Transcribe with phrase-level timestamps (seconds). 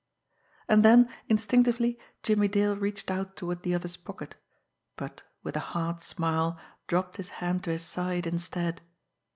[0.67, 4.33] And then, instinctively, Jimmie Dale reached out toward the other's pocket;
[4.95, 8.81] but, with a hard smile, dropped his hand to his side, instead.